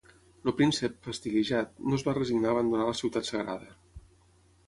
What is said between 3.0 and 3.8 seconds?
ciutat sagrada.